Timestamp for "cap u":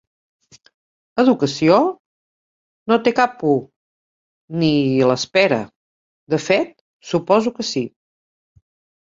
3.19-3.53